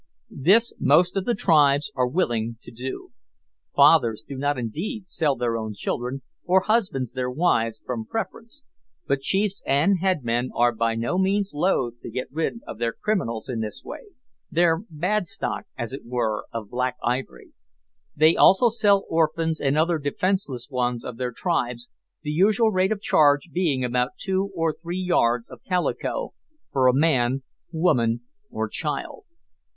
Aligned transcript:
This 0.41 0.73
most 0.79 1.15
of 1.15 1.25
the 1.25 1.35
tribes 1.35 1.91
are 1.93 2.07
willing 2.07 2.57
to 2.63 2.71
do. 2.71 3.11
Fathers 3.75 4.23
do 4.27 4.35
not 4.35 4.57
indeed, 4.57 5.07
sell 5.07 5.35
their 5.35 5.55
own 5.55 5.75
children, 5.75 6.23
or 6.43 6.61
husbands 6.61 7.13
their 7.13 7.29
wives, 7.29 7.83
from 7.85 8.07
preference, 8.07 8.63
but 9.05 9.19
chiefs 9.21 9.61
and 9.63 9.99
head 9.99 10.23
men 10.23 10.49
are 10.55 10.71
by 10.73 10.95
no 10.95 11.19
means 11.19 11.51
loath 11.53 12.01
to 12.01 12.09
get 12.09 12.29
rid 12.31 12.61
of 12.65 12.79
their 12.79 12.93
criminals 12.93 13.47
in 13.47 13.59
this 13.59 13.83
way 13.85 14.07
their 14.49 14.79
bad 14.89 15.27
stock, 15.27 15.65
as 15.77 15.93
it 15.93 16.01
were, 16.03 16.45
of 16.51 16.71
black 16.71 16.95
ivory. 17.03 17.53
They 18.15 18.35
also 18.35 18.69
sell 18.69 19.05
orphans 19.07 19.61
and 19.61 19.77
other 19.77 19.99
defenceless 19.99 20.67
ones 20.71 21.05
of 21.05 21.17
their 21.17 21.31
tribes, 21.31 21.89
the 22.23 22.31
usual 22.31 22.71
rate 22.71 22.91
of 22.91 23.01
charge 23.01 23.51
being 23.51 23.83
about 23.85 24.17
two 24.17 24.49
or 24.55 24.73
three 24.81 24.97
yards 24.97 25.47
of 25.51 25.61
calico 25.63 26.33
for 26.71 26.87
a 26.87 26.91
man, 26.91 27.43
woman, 27.71 28.21
or 28.49 28.67
child. 28.67 29.25